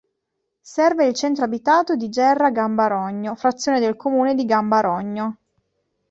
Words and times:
Serve 0.63 1.05
il 1.05 1.13
centro 1.13 1.45
abitato 1.45 1.95
di 1.95 2.09
Gerra 2.09 2.49
Gambarogno, 2.49 3.35
frazione 3.35 3.79
del 3.79 3.95
comune 3.97 4.33
di 4.33 4.45
Gambarogno. 4.45 5.37